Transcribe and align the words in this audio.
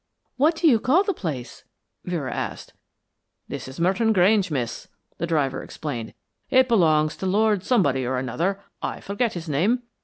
"What 0.35 0.55
do 0.55 0.67
you 0.67 0.79
call 0.79 1.03
the 1.03 1.13
place?" 1.13 1.63
Vera 2.05 2.33
asked. 2.33 2.73
"This 3.47 3.67
is 3.67 3.79
Merton 3.79 4.13
Grange, 4.13 4.49
miss," 4.49 4.87
the 5.19 5.27
driver 5.27 5.61
explained. 5.61 6.15
"It 6.49 6.67
belongs 6.67 7.15
to 7.17 7.27
Lord 7.27 7.63
Somebody 7.63 8.03
or 8.03 8.17
another, 8.17 8.63
I 8.81 8.99
forget 8.99 9.33
his 9.33 9.47
name. 9.47 9.83